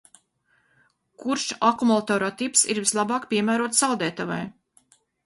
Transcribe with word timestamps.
Kurš 1.23 1.43
akumulatora 1.67 2.29
tips 2.39 2.63
ir 2.75 2.81
vislabāk 2.87 3.29
piemērots 3.35 3.83
saldētavai? 3.85 4.39